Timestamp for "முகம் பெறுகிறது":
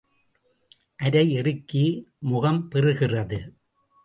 2.19-3.39